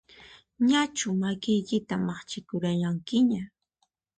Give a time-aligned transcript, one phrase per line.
[0.69, 3.41] Ñachu makiykita maqchikuranqiña?